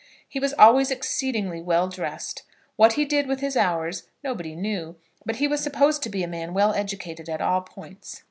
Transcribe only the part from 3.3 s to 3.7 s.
his